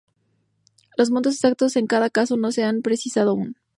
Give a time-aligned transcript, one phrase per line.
[0.97, 3.55] Los montos exactos en cada caso no se han precisado aún.